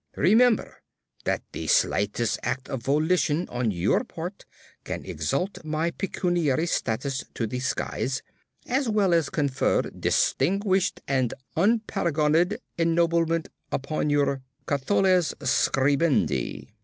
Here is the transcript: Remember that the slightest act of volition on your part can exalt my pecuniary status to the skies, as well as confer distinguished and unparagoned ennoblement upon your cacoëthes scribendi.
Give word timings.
Remember 0.15 0.81
that 1.25 1.43
the 1.51 1.67
slightest 1.67 2.39
act 2.41 2.67
of 2.69 2.81
volition 2.81 3.47
on 3.49 3.69
your 3.69 4.03
part 4.03 4.45
can 4.83 5.05
exalt 5.05 5.63
my 5.63 5.91
pecuniary 5.91 6.65
status 6.65 7.23
to 7.35 7.45
the 7.45 7.59
skies, 7.59 8.23
as 8.65 8.89
well 8.89 9.13
as 9.13 9.29
confer 9.29 9.83
distinguished 9.83 11.01
and 11.07 11.35
unparagoned 11.55 12.57
ennoblement 12.79 13.49
upon 13.71 14.09
your 14.09 14.41
cacoëthes 14.65 15.35
scribendi. 15.43 16.67